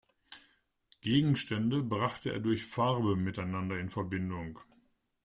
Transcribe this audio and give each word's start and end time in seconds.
Gegenstände 1.01 1.83
brachte 1.83 2.31
er 2.31 2.39
durch 2.39 2.65
Farbe 2.65 3.15
miteinander 3.15 3.77
in 3.79 3.91
Verbindung. 3.91 4.57